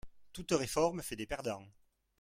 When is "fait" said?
1.03-1.15